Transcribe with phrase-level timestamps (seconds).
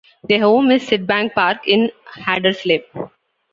[0.27, 2.85] Their home is Sydbank Park in Haderslev.